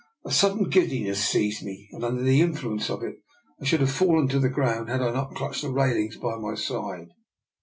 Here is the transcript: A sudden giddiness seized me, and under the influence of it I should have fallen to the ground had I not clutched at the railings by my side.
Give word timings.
A 0.25 0.31
sudden 0.31 0.63
giddiness 0.67 1.23
seized 1.23 1.61
me, 1.63 1.87
and 1.91 2.03
under 2.03 2.23
the 2.23 2.41
influence 2.41 2.89
of 2.89 3.03
it 3.03 3.17
I 3.61 3.65
should 3.65 3.81
have 3.81 3.91
fallen 3.91 4.27
to 4.29 4.39
the 4.39 4.49
ground 4.49 4.89
had 4.89 4.99
I 5.03 5.11
not 5.11 5.35
clutched 5.35 5.63
at 5.63 5.67
the 5.67 5.73
railings 5.73 6.17
by 6.17 6.37
my 6.37 6.55
side. 6.55 7.09